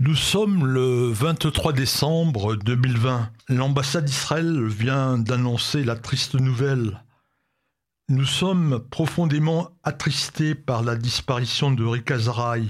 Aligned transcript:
Nous 0.00 0.14
sommes 0.14 0.64
le 0.64 1.10
23 1.10 1.72
décembre 1.72 2.54
2020. 2.54 3.32
L'ambassade 3.48 4.04
d'Israël 4.04 4.64
vient 4.64 5.18
d'annoncer 5.18 5.82
la 5.82 5.96
triste 5.96 6.36
nouvelle. 6.36 7.02
Nous 8.08 8.24
sommes 8.24 8.78
profondément 8.90 9.70
attristés 9.82 10.54
par 10.54 10.84
la 10.84 10.94
disparition 10.94 11.72
de 11.72 11.84
Rika 11.84 12.16
Zaraï. 12.16 12.68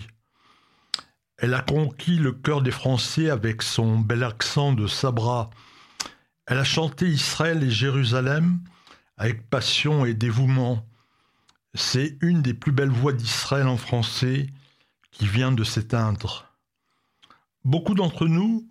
Elle 1.37 1.53
a 1.53 1.61
conquis 1.61 2.17
le 2.17 2.33
cœur 2.33 2.63
des 2.63 2.71
Français 2.71 3.29
avec 3.29 3.61
son 3.61 3.99
bel 3.99 4.25
accent 4.25 4.73
de 4.73 4.87
Sabra. 4.87 5.51
Elle 6.47 6.59
a 6.59 6.65
chanté 6.65 7.09
Israël 7.09 7.63
et 7.63 7.71
Jérusalem 7.71 8.61
avec 9.19 9.51
passion 9.51 10.07
et 10.07 10.15
dévouement. 10.15 10.87
C'est 11.75 12.17
une 12.23 12.41
des 12.41 12.55
plus 12.55 12.73
belles 12.73 12.89
voix 12.89 13.13
d'Israël 13.13 13.67
en 13.67 13.77
français 13.77 14.47
qui 15.11 15.27
vient 15.27 15.53
de 15.53 15.63
s'éteindre. 15.63 16.48
Beaucoup 17.69 17.93
d'entre 17.93 18.27
nous 18.27 18.67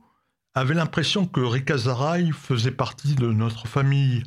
avaient 0.55 0.73
l'impression 0.73 1.27
que 1.27 1.39
Rika 1.39 1.77
Zaraï 1.77 2.31
faisait 2.31 2.71
partie 2.71 3.13
de 3.13 3.27
notre 3.27 3.67
famille, 3.67 4.23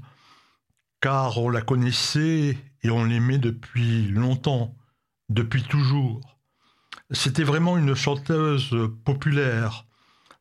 car 1.00 1.38
on 1.38 1.48
la 1.48 1.60
connaissait 1.60 2.56
et 2.84 2.90
on 2.90 3.04
l'aimait 3.04 3.38
depuis 3.38 4.06
longtemps, 4.06 4.76
depuis 5.28 5.64
toujours. 5.64 6.20
C'était 7.10 7.42
vraiment 7.42 7.78
une 7.78 7.96
chanteuse 7.96 8.70
populaire, 9.04 9.86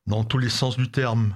dans 0.06 0.24
tous 0.24 0.38
les 0.38 0.50
sens 0.50 0.78
du 0.78 0.92
terme. 0.92 1.36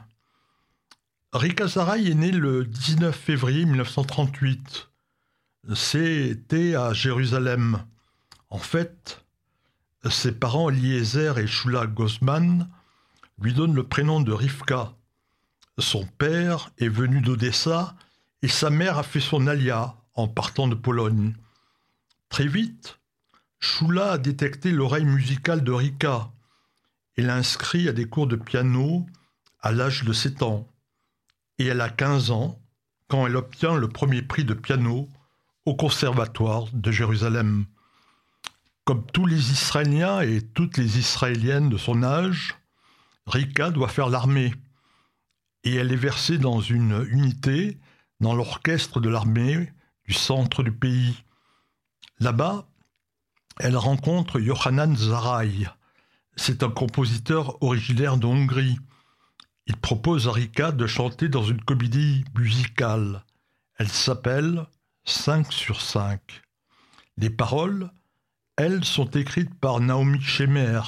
Rika 1.34 1.66
Zaraï 1.66 2.12
est 2.12 2.14
née 2.14 2.30
le 2.32 2.64
19 2.64 3.16
février 3.16 3.66
1938. 3.66 4.90
C'était 5.74 6.76
à 6.76 6.94
Jérusalem. 6.94 7.86
En 8.52 8.60
fait, 8.60 9.26
ses 10.08 10.32
parents 10.32 10.70
Eliezer 10.70 11.40
et 11.40 11.48
Shula 11.48 11.88
Gosman 11.88 12.70
lui 13.40 13.54
donne 13.54 13.74
le 13.74 13.84
prénom 13.84 14.22
de 14.22 14.32
Rivka. 14.32 14.94
Son 15.78 16.06
père 16.06 16.72
est 16.78 16.88
venu 16.88 17.22
d'Odessa 17.22 17.96
et 18.42 18.48
sa 18.48 18.70
mère 18.70 18.98
a 18.98 19.04
fait 19.04 19.20
son 19.20 19.48
alia 19.48 19.96
en 20.16 20.28
partant 20.28 20.68
de 20.68 20.76
Pologne. 20.76 21.34
Très 22.30 22.48
vite, 22.48 23.00
Shula 23.60 24.12
a 24.12 24.18
détecté 24.18 24.72
l'oreille 24.72 25.06
musicale 25.06 25.64
de 25.64 25.72
Rika 25.72 26.32
et 27.16 27.22
l'a 27.22 27.36
inscrit 27.36 27.88
à 27.88 27.94
des 27.94 28.06
cours 28.06 28.28
de 28.28 28.36
piano 28.36 29.06
à 29.62 29.72
l'âge 29.72 30.04
de 30.04 30.14
7 30.14 30.44
ans. 30.44 30.68
Et 31.58 31.68
elle 31.68 31.82
a 31.82 31.90
15 31.90 32.32
ans 32.32 32.60
quand 33.08 33.26
elle 33.26 33.36
obtient 33.36 33.76
le 33.76 33.88
premier 33.88 34.22
prix 34.22 34.44
de 34.44 34.54
piano 34.54 35.08
au 35.66 35.76
Conservatoire 35.76 36.66
de 36.74 36.92
Jérusalem. 36.92 37.66
Comme 38.84 39.06
tous 39.06 39.26
les 39.26 39.52
Israéliens 39.52 40.22
et 40.22 40.42
toutes 40.42 40.78
les 40.78 41.00
Israéliennes 41.00 41.70
de 41.70 41.78
son 41.78 42.04
âge, 42.04 42.56
Rika 43.26 43.72
doit 43.72 43.88
faire 43.88 44.10
l'armée 44.10 44.54
et 45.64 45.76
elle 45.76 45.92
est 45.92 45.98
versée 45.98 46.38
dans 46.38 46.60
une 46.60 47.06
unité 47.10 47.78
dans 48.20 48.36
l'orchestre 48.36 49.00
de 49.00 49.10
l'armée 49.10 49.72
du 50.06 50.14
centre 50.14 50.64
du 50.64 50.72
pays. 50.72 51.24
Là-bas, 52.20 52.68
elle 53.60 53.78
rencontre 53.78 54.40
Yohanan 54.40 54.96
Zaraï. 54.96 55.70
C'est 56.36 56.64
un 56.64 56.70
compositeur 56.70 57.62
originaire 57.62 58.18
de 58.18 58.26
Hongrie. 58.26 58.78
Il 59.68 59.78
propose 59.78 60.28
à 60.28 60.32
Rika 60.32 60.72
de 60.72 60.88
chanter 60.88 61.30
dans 61.30 61.44
une 61.44 61.62
comédie 61.62 62.26
musicale. 62.36 63.24
Elle 63.78 63.90
s'appelle 63.90 64.66
5 65.06 65.52
sur 65.52 65.82
5. 65.82 66.20
Les 67.18 67.30
paroles, 67.30 67.92
elles, 68.58 68.84
sont 68.84 69.10
écrites 69.12 69.54
par 69.60 69.80
Naomi 69.80 70.22
Shemer, 70.22 70.82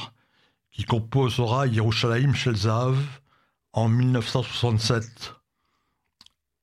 qui 0.76 0.84
composera 0.84 1.68
Yerushalayim 1.68 2.34
Shelzav 2.34 2.98
en 3.72 3.88
1967. 3.88 5.34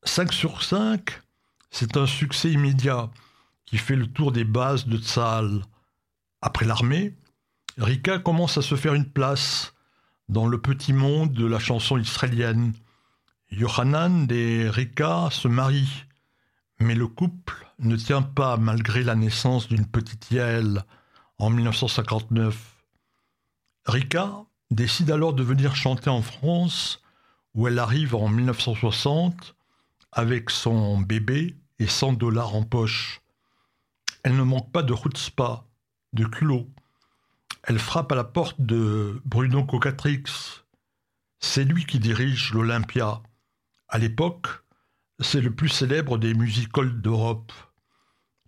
5 0.05 0.33
sur 0.33 0.63
5, 0.63 1.23
c'est 1.71 1.97
un 1.97 2.07
succès 2.07 2.51
immédiat 2.51 3.09
qui 3.65 3.79
fait 3.79 3.97
le 3.97 4.07
tour 4.07 4.31
des 4.31 4.45
bases 4.45 4.87
de 4.87 4.99
Tzahal. 4.99 5.63
Après 6.43 6.67
l'armée, 6.67 7.17
Rika 7.79 8.19
commence 8.19 8.59
à 8.59 8.63
se 8.63 8.75
faire 8.75 8.93
une 8.93 9.11
place 9.11 9.73
dans 10.29 10.47
le 10.47 10.61
petit 10.61 10.93
monde 10.93 11.33
de 11.33 11.47
la 11.47 11.59
chanson 11.59 11.97
israélienne. 11.97 12.75
Yohanan 13.51 14.27
et 14.31 14.69
Rika 14.69 15.29
se 15.31 15.49
marient, 15.49 16.05
mais 16.81 16.95
le 16.95 17.07
couple 17.07 17.67
ne 17.79 17.97
tient 17.97 18.23
pas 18.23 18.59
malgré 18.59 19.05
la 19.05 19.15
naissance 19.15 19.69
d'une 19.69 19.87
petite 19.87 20.31
Yael 20.31 20.85
en 21.39 21.49
1959. 21.49 22.72
Rika 23.87 24.45
décide 24.71 25.11
alors 25.11 25.33
de 25.35 25.43
venir 25.43 25.75
chanter 25.75 26.11
en 26.11 26.23
France, 26.23 27.03
où 27.55 27.67
elle 27.69 27.79
arrive 27.79 28.15
en 28.15 28.29
1960 28.29 29.55
avec 30.13 30.51
son 30.51 30.99
bébé 30.99 31.57
et 31.79 31.87
100 31.87 32.15
dollars 32.15 32.55
en 32.55 32.63
poche. 32.63 33.21
Elle 34.23 34.37
ne 34.37 34.43
manque 34.43 34.71
pas 34.71 34.83
de 34.83 34.95
chutzpah, 34.95 35.67
de 36.13 36.25
culot. 36.25 36.69
Elle 37.65 37.79
frappe 37.79 38.13
à 38.13 38.15
la 38.15 38.25
porte 38.25 38.61
de 38.61 39.21
Bruno 39.25 39.65
Cocatrix. 39.65 40.25
C'est 41.41 41.65
lui 41.65 41.85
qui 41.85 41.99
dirige 41.99 42.53
l'Olympia. 42.53 43.23
À 43.89 43.99
l'époque, 43.99 44.47
c'est 45.21 45.41
le 45.41 45.55
plus 45.55 45.69
célèbre 45.69 46.19
des 46.19 46.35
musicoles 46.35 47.01
d'Europe. 47.01 47.53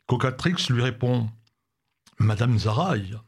Cocatrix 0.06 0.56
lui 0.70 0.82
répond 0.82 1.28
Madame 2.18 2.58
Zaraï, 2.58 3.18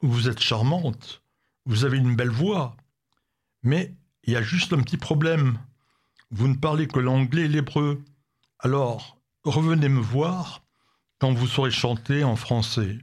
vous 0.00 0.28
êtes 0.28 0.40
charmante, 0.40 1.22
vous 1.66 1.84
avez 1.84 1.98
une 1.98 2.16
belle 2.16 2.30
voix, 2.30 2.76
mais 3.62 3.94
il 4.24 4.32
y 4.32 4.36
a 4.36 4.42
juste 4.42 4.72
un 4.72 4.82
petit 4.82 4.96
problème. 4.96 5.58
Vous 6.30 6.48
ne 6.48 6.54
parlez 6.54 6.86
que 6.86 7.00
l'anglais 7.00 7.42
et 7.42 7.48
l'hébreu. 7.48 8.02
Alors, 8.58 9.18
revenez 9.44 9.88
me 9.88 10.00
voir 10.00 10.62
quand 11.18 11.32
vous 11.32 11.46
saurez 11.46 11.70
chanter 11.70 12.24
en 12.24 12.36
français. 12.36 12.98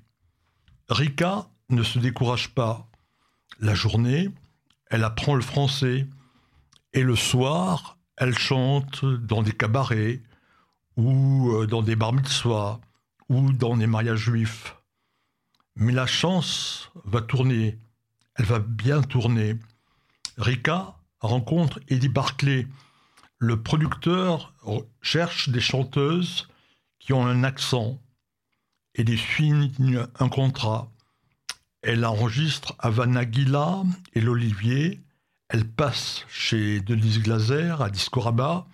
Rika 0.90 1.48
ne 1.70 1.84
se 1.84 2.00
décourage 2.00 2.54
pas. 2.54 2.88
La 3.60 3.76
journée, 3.76 4.30
elle 4.90 5.04
apprend 5.04 5.36
le 5.36 5.42
français. 5.42 6.08
Et 6.94 7.04
le 7.04 7.16
soir, 7.16 7.98
elle 8.18 8.38
chante 8.38 9.06
dans 9.06 9.44
des 9.44 9.52
cabarets, 9.52 10.22
ou 10.96 11.52
euh, 11.52 11.68
dans 11.68 11.84
des 11.84 11.96
bar 11.96 12.14
mitzvahs, 12.14 12.80
ou 13.30 13.52
dans 13.52 13.78
des 13.78 13.88
mariages 13.88 14.20
juifs. 14.20 14.76
Mais 15.76 15.92
la 15.92 16.08
chance 16.08 16.92
va 17.06 17.22
tourner 17.22 17.78
elle 18.38 18.46
va 18.46 18.60
bien 18.60 19.02
tourner. 19.02 19.56
Rika 20.38 20.96
rencontre 21.20 21.80
Eddie 21.90 22.10
Barclay. 22.10 22.68
Le 23.40 23.62
producteur 23.62 24.54
cherche 25.02 25.50
des 25.50 25.60
chanteuses 25.60 26.48
qui 27.00 27.14
ont 27.14 27.26
un 27.26 27.44
accent 27.44 28.00
et 28.96 29.04
des 29.04 29.18
signe 29.18 30.06
un 30.20 30.30
contrat. 30.30 30.92
Elle 31.82 32.06
enregistre 32.06 32.76
à 32.80 32.90
Vanagila 32.90 33.84
et 34.14 34.22
l'Olivier. 34.22 35.02
Elle 35.50 35.68
passe 35.68 36.26
chez 36.28 36.82
Denise 36.82 37.22
Glaser 37.22 37.76
à 37.80 37.90
Discorama 37.90 38.68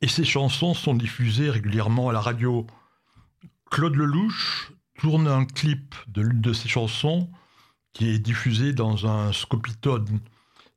et 0.00 0.08
ses 0.08 0.24
chansons 0.24 0.74
sont 0.74 0.94
diffusées 0.94 1.50
régulièrement 1.50 2.08
à 2.08 2.12
la 2.12 2.20
radio. 2.20 2.66
Claude 3.70 3.94
Lelouch 3.94 4.72
tourne 4.98 5.26
un 5.26 5.44
clip 5.44 5.94
de 6.08 6.22
l'une 6.22 6.40
de 6.40 6.52
ses 6.52 6.68
chansons 6.68 7.30
qui 7.96 8.10
est 8.10 8.18
diffusé 8.18 8.74
dans 8.74 9.06
un 9.06 9.32
scopitone. 9.32 10.20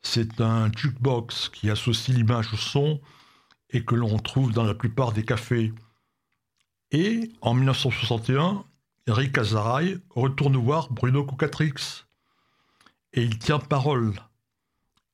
C'est 0.02 0.40
un 0.40 0.72
jukebox 0.72 1.50
qui 1.50 1.70
associe 1.70 2.16
l'image 2.16 2.54
au 2.54 2.56
son 2.56 3.02
et 3.72 3.84
que 3.84 3.94
l'on 3.94 4.18
trouve 4.20 4.54
dans 4.54 4.64
la 4.64 4.74
plupart 4.74 5.12
des 5.12 5.26
cafés. 5.26 5.74
Et 6.92 7.30
en 7.42 7.56
1961, 7.56 8.64
Eric 9.08 9.38
Azaray 9.38 9.98
retourne 10.12 10.56
voir 10.56 10.94
Bruno 10.94 11.26
Cocatrix 11.26 12.06
et 13.12 13.24
il 13.24 13.38
tient 13.38 13.60
parole. 13.60 14.14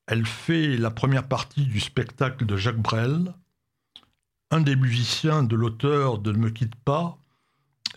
Elle 0.06 0.28
fait 0.28 0.78
la 0.78 0.92
première 0.92 1.28
partie 1.28 1.66
du 1.66 1.80
spectacle 1.80 2.46
de 2.46 2.56
Jacques 2.56 2.84
Brel. 2.84 3.34
Un 4.51 4.62
des 4.62 4.75
musiciens 4.75 5.42
de 5.42 5.56
l'auteur 5.56 6.19
de 6.19 6.31
Ne 6.31 6.38
me 6.38 6.50
quitte 6.51 6.75
pas, 6.75 7.18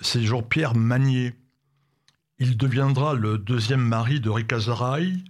c'est 0.00 0.22
Jean-Pierre 0.22 0.74
Magnier. 0.74 1.34
Il 2.40 2.56
deviendra 2.56 3.14
le 3.14 3.36
deuxième 3.36 3.80
mari 3.80 4.20
de 4.20 4.30
Rika 4.30 4.60
Zaraï 4.60 5.24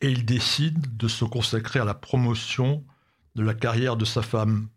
et 0.00 0.10
il 0.10 0.24
décide 0.24 0.96
de 0.96 1.06
se 1.06 1.24
consacrer 1.24 1.78
à 1.78 1.84
la 1.84 1.94
promotion 1.94 2.84
de 3.36 3.44
la 3.44 3.54
carrière 3.54 3.96
de 3.96 4.04
sa 4.04 4.22
femme. 4.22 4.68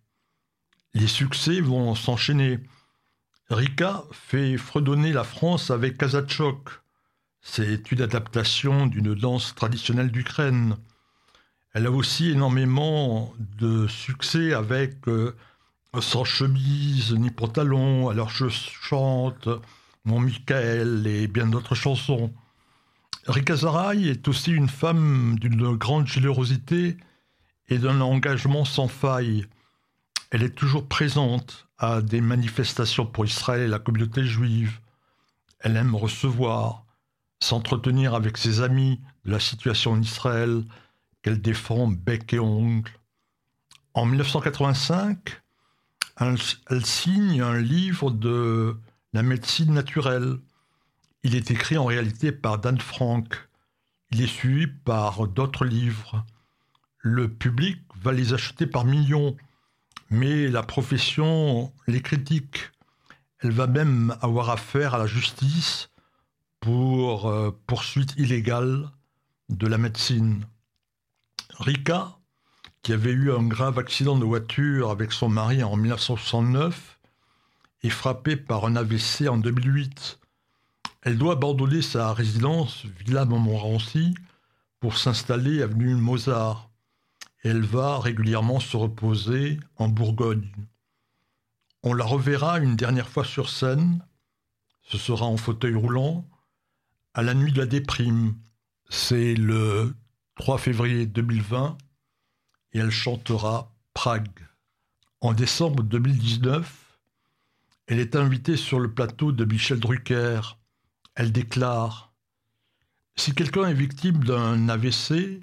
Les 0.94 1.08
succès 1.08 1.60
vont 1.60 1.96
s'enchaîner. 1.96 2.60
Rika 3.50 4.04
fait 4.12 4.58
fredonner 4.58 5.12
la 5.12 5.24
France 5.24 5.72
avec 5.72 5.98
Kazachok. 5.98 6.70
C'est 7.42 7.92
une 7.92 8.02
adaptation 8.02 8.86
d'une 8.86 9.16
danse 9.16 9.56
traditionnelle 9.56 10.12
d'Ukraine. 10.12 10.78
Elle 11.74 11.88
a 11.88 11.92
aussi 11.92 12.30
énormément 12.30 13.34
de 13.40 13.88
succès 13.88 14.54
avec 14.54 15.08
euh, 15.08 15.36
Sans 16.00 16.26
chemise 16.26 17.14
ni 17.14 17.32
pantalon, 17.32 18.10
alors 18.10 18.30
je 18.30 18.50
chante, 18.50 19.50
mon 20.10 20.20
Michael 20.20 21.06
et 21.06 21.28
bien 21.28 21.48
d'autres 21.48 21.76
chansons. 21.76 22.34
Rika 23.28 23.56
Zaraï 23.56 24.10
est 24.10 24.28
aussi 24.28 24.52
une 24.52 24.68
femme 24.68 25.38
d'une 25.40 25.76
grande 25.76 26.08
générosité 26.08 26.98
et 27.68 27.78
d'un 27.78 28.02
engagement 28.02 28.66
sans 28.66 28.88
faille. 28.88 29.46
Elle 30.32 30.42
est 30.42 30.56
toujours 30.56 30.88
présente 30.88 31.68
à 31.78 32.02
des 32.02 32.22
manifestations 32.22 33.06
pour 33.06 33.26
Israël 33.26 33.62
et 33.62 33.68
la 33.68 33.78
communauté 33.78 34.24
juive. 34.26 34.80
Elle 35.60 35.78
aime 35.78 35.96
recevoir, 35.96 36.86
s'entretenir 37.40 38.16
avec 38.16 38.38
ses 38.38 38.62
amis 38.62 39.00
de 39.26 39.32
la 39.32 39.40
situation 39.40 39.92
en 39.92 40.02
Israël 40.02 40.64
qu'elle 41.22 41.40
défend 41.40 41.88
bec 41.88 42.34
et 42.34 42.40
ongle. 42.40 42.92
En 43.94 44.06
1985, 44.06 45.42
elle, 46.20 46.86
signe 46.86 47.42
un 47.42 47.60
livre 47.60 48.12
de 48.12 48.76
la 49.14 49.24
médecine 49.24 49.74
naturelle. 49.74 50.38
Il 51.24 51.36
est 51.36 51.52
écrit 51.52 51.78
en 51.78 51.86
réalité 51.86 52.32
par 52.32 52.60
Dan 52.60 52.80
Frank. 52.80 53.50
Il 54.12 54.22
est 54.22 54.28
suivi 54.28 54.68
par 54.68 55.28
d'autres 55.28 55.66
livres. 55.66 56.26
Le 57.00 57.30
public 57.30 57.80
va 58.02 58.12
les 58.12 58.34
acheter 58.34 58.66
par 58.66 58.86
millions, 58.86 59.36
mais 60.10 60.48
la 60.48 60.64
profession 60.64 61.72
les 61.88 62.02
critique. 62.02 62.72
Elle 63.40 63.52
va 63.52 63.68
même 63.68 64.16
avoir 64.22 64.50
affaire 64.50 64.96
à 64.96 64.98
la 64.98 65.08
justice 65.08 65.90
pour 66.60 67.28
euh, 67.28 67.52
poursuite 67.68 68.14
illégale 68.18 68.90
de 69.50 69.68
la 69.68 69.78
médecine. 69.78 70.46
Rika, 71.58 72.20
qui 72.84 72.94
avait 72.94 73.12
eu 73.12 73.32
un 73.32 73.44
grave 73.44 73.80
accident 73.80 74.18
de 74.18 74.26
voiture 74.26 74.90
avec 74.90 75.12
son 75.12 75.30
mari 75.30 75.64
en 75.64 75.76
1969, 75.76 76.99
est 77.82 77.90
frappée 77.90 78.36
par 78.36 78.66
un 78.66 78.76
AVC 78.76 79.28
en 79.30 79.38
2008. 79.38 80.20
Elle 81.02 81.18
doit 81.18 81.34
abandonner 81.34 81.82
sa 81.82 82.14
résidence 82.14 82.86
Villa 82.86 83.26
Montmorency 83.26 84.16
pour 84.80 84.98
s'installer 84.98 85.62
avenue 85.62 85.96
Mozart. 85.96 86.70
elle 87.44 87.64
va 87.64 88.00
régulièrement 88.00 88.60
se 88.60 88.76
reposer 88.76 89.60
en 89.78 89.88
Bourgogne. 89.88 90.52
On 91.84 91.94
la 91.94 92.04
reverra 92.04 92.60
une 92.60 92.76
dernière 92.76 93.08
fois 93.08 93.24
sur 93.24 93.50
scène. 93.50 94.04
Ce 94.82 94.98
sera 94.98 95.26
en 95.26 95.38
fauteuil 95.38 95.76
roulant 95.76 96.28
à 97.14 97.24
la 97.24 97.34
nuit 97.34 97.54
de 97.54 97.60
la 97.60 97.66
déprime. 97.66 98.36
C'est 98.90 99.36
le 99.36 99.96
3 100.36 100.58
février 100.58 101.06
2020 101.06 101.78
et 102.74 102.80
elle 102.80 102.92
chantera 102.92 103.74
Prague. 103.94 104.48
En 105.22 105.34
décembre 105.34 105.84
2019, 105.84 106.89
elle 107.90 108.00
est 108.00 108.16
invitée 108.16 108.56
sur 108.56 108.80
le 108.80 108.94
plateau 108.94 109.32
de 109.32 109.44
Michel 109.46 109.80
Drucker. 109.80 110.42
Elle 111.16 111.32
déclare 111.32 112.14
Si 113.16 113.34
quelqu'un 113.34 113.68
est 113.68 113.74
victime 113.74 114.24
d'un 114.24 114.70
AVC, 114.70 115.40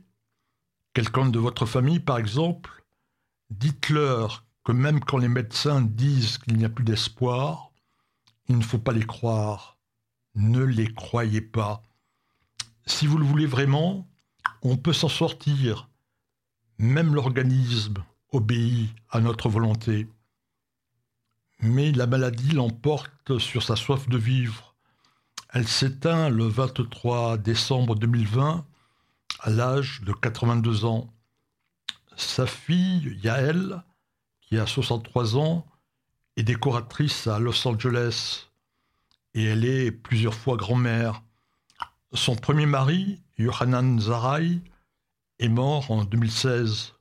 quelqu'un 0.95 1.29
de 1.29 1.41
votre 1.41 1.67
famille 1.67 1.99
par 1.99 2.19
exemple, 2.19 2.85
dites-leur 3.51 4.45
que 4.63 4.71
même 4.71 5.01
quand 5.01 5.19
les 5.19 5.29
médecins 5.29 5.81
disent 5.81 6.39
qu'il 6.39 6.57
n'y 6.57 6.65
a 6.65 6.69
plus 6.69 6.85
d'espoir, 6.85 7.73
il 8.49 8.57
ne 8.57 8.63
faut 8.63 8.79
pas 8.79 8.93
les 8.93 9.05
croire. 9.05 9.77
Ne 10.37 10.63
les 10.63 10.95
croyez 10.95 11.41
pas. 11.41 11.83
Si 12.87 13.09
vous 13.09 13.19
le 13.19 13.27
voulez 13.27 13.47
vraiment, 13.47 14.09
on 14.63 14.77
peut 14.77 14.93
s'en 14.93 15.09
sortir. 15.09 15.91
Même 16.79 17.13
l'organisme 17.13 18.05
obéit 18.31 18.95
à 19.11 19.19
notre 19.19 19.49
volonté. 19.49 20.07
Mais 21.61 21.93
la 21.93 22.07
maladie 22.07 22.53
l'emporte 22.53 23.39
sur 23.39 23.63
sa 23.63 23.77
soif 23.77 24.09
de 24.09 24.19
vivre. 24.19 24.75
Elle 25.51 25.67
s'éteint 25.67 26.29
le 26.29 26.45
23 26.45 27.39
décembre 27.39 27.97
2020 27.97 28.67
à 29.41 29.51
l'âge 29.51 30.03
de 30.03 30.13
82 30.13 30.85
ans. 30.85 31.13
Sa 32.17 32.47
fille, 32.47 33.19
Yael, 33.23 33.83
qui 34.41 34.59
a 34.59 34.67
63 34.67 35.37
ans, 35.37 35.67
est 36.37 36.43
décoratrice 36.43 37.27
à 37.27 37.39
Los 37.39 37.67
Angeles 37.67 38.49
et 39.35 39.45
elle 39.45 39.65
est 39.65 39.91
plusieurs 39.91 40.35
fois 40.35 40.57
grand-mère. 40.57 41.23
Son 42.13 42.37
premier 42.37 42.67
mari, 42.67 43.21
Yohanan 43.39 44.01
Zarai, 44.01 44.61
est 45.39 45.49
mort 45.49 45.91
en 45.91 46.05
2016. 46.05 46.95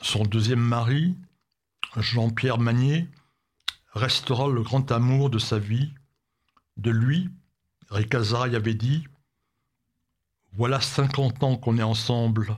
Son 0.00 0.24
deuxième 0.24 0.60
mari, 0.60 1.16
Jean-Pierre 1.96 2.58
Magnier, 2.58 3.08
restera 3.92 4.48
le 4.48 4.62
grand 4.62 4.90
amour 4.90 5.30
de 5.30 5.38
sa 5.38 5.58
vie. 5.58 5.92
De 6.76 6.90
lui, 6.90 7.30
Rika 7.90 8.22
Zarai 8.22 8.54
avait 8.54 8.74
dit 8.74 9.06
Voilà 10.54 10.80
50 10.80 11.42
ans 11.42 11.56
qu'on 11.56 11.78
est 11.78 11.82
ensemble, 11.82 12.56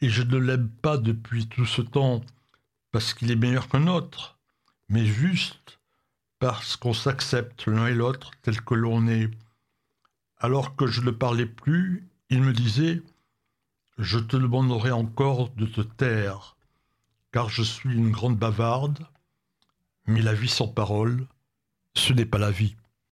et 0.00 0.08
je 0.08 0.22
ne 0.22 0.36
l'aime 0.36 0.68
pas 0.68 0.98
depuis 0.98 1.46
tout 1.46 1.66
ce 1.66 1.82
temps 1.82 2.22
parce 2.90 3.14
qu'il 3.14 3.30
est 3.30 3.36
meilleur 3.36 3.68
qu'un 3.68 3.86
autre, 3.86 4.38
mais 4.88 5.06
juste 5.06 5.78
parce 6.38 6.76
qu'on 6.76 6.92
s'accepte 6.92 7.66
l'un 7.66 7.86
et 7.86 7.94
l'autre 7.94 8.32
tel 8.42 8.60
que 8.60 8.74
l'on 8.74 9.06
est. 9.06 9.30
Alors 10.38 10.74
que 10.74 10.88
je 10.88 11.00
ne 11.00 11.12
parlais 11.12 11.46
plus, 11.46 12.10
il 12.30 12.42
me 12.42 12.52
disait 12.52 13.00
Je 13.96 14.18
te 14.18 14.36
demanderai 14.36 14.90
encore 14.90 15.50
de 15.50 15.66
te 15.66 15.80
taire, 15.80 16.56
car 17.30 17.48
je 17.48 17.62
suis 17.62 17.94
une 17.94 18.10
grande 18.10 18.36
bavarde, 18.36 19.06
mais 20.06 20.22
la 20.22 20.34
vie 20.34 20.48
sans 20.48 20.68
parole, 20.68 21.26
ce 21.94 22.12
n'est 22.12 22.26
pas 22.26 22.38
la 22.38 22.50
vie. 22.50 22.76